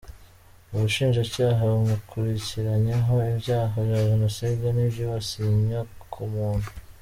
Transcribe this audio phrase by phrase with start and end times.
[0.73, 6.69] Ubushinjacyaha bumukurikiranyeho ibyaha bya jenoside n’ibyibasiye inyokomuntu.